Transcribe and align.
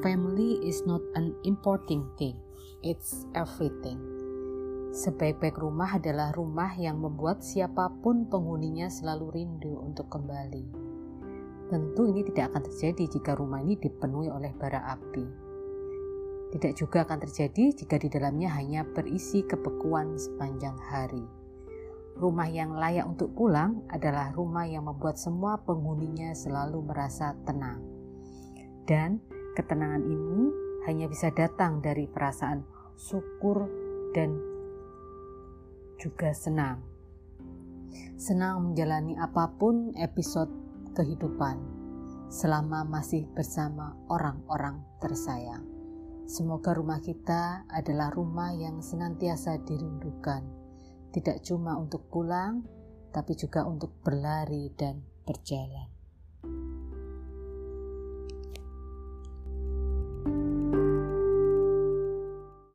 family 0.00 0.60
is 0.64 0.84
not 0.84 1.00
an 1.16 1.32
importing 1.42 2.04
thing, 2.16 2.36
it's 2.84 3.28
everything. 3.32 4.00
Sebaik-baik 4.90 5.54
rumah 5.54 6.02
adalah 6.02 6.34
rumah 6.34 6.74
yang 6.74 6.98
membuat 6.98 7.46
siapa 7.46 7.94
pun 8.02 8.26
penghuninya 8.26 8.90
selalu 8.90 9.38
rindu 9.38 9.78
untuk 9.78 10.10
kembali. 10.10 10.66
Tentu 11.70 12.10
ini 12.10 12.26
tidak 12.26 12.50
akan 12.50 12.66
terjadi 12.66 13.04
jika 13.06 13.38
rumah 13.38 13.62
ini 13.62 13.78
dipenuhi 13.78 14.26
oleh 14.26 14.50
bara 14.58 14.90
api. 14.98 15.50
Tidak 16.50 16.74
juga 16.74 17.06
akan 17.06 17.22
terjadi 17.22 17.70
jika 17.70 17.94
di 18.02 18.10
dalamnya 18.10 18.50
hanya 18.58 18.82
berisi 18.82 19.46
kebekuan 19.46 20.18
sepanjang 20.18 20.74
hari. 20.90 21.22
Rumah 22.18 22.48
yang 22.50 22.74
layak 22.74 23.06
untuk 23.06 23.30
pulang 23.38 23.86
adalah 23.86 24.34
rumah 24.34 24.66
yang 24.66 24.90
membuat 24.90 25.14
semua 25.22 25.62
penghuninya 25.62 26.34
selalu 26.34 26.82
merasa 26.82 27.38
tenang. 27.46 27.78
Dan 28.82 29.22
ketenangan 29.56 30.04
ini 30.04 30.40
hanya 30.86 31.06
bisa 31.06 31.28
datang 31.34 31.84
dari 31.84 32.08
perasaan 32.08 32.64
syukur 32.96 33.68
dan 34.16 34.36
juga 36.00 36.32
senang. 36.32 36.80
Senang 38.16 38.70
menjalani 38.70 39.18
apa 39.18 39.50
pun 39.58 39.92
episode 39.98 40.50
kehidupan 40.94 41.58
selama 42.30 42.86
masih 42.86 43.26
bersama 43.34 43.98
orang-orang 44.06 44.80
tersayang. 45.02 45.66
Semoga 46.30 46.78
rumah 46.78 47.02
kita 47.02 47.66
adalah 47.66 48.14
rumah 48.14 48.54
yang 48.54 48.78
senantiasa 48.78 49.58
dirindukan 49.66 50.60
tidak 51.10 51.42
cuma 51.42 51.74
untuk 51.74 52.06
pulang, 52.06 52.62
tapi 53.10 53.34
juga 53.34 53.66
untuk 53.66 53.90
berlari 54.06 54.70
dan 54.78 55.02
berjalan. 55.26 55.99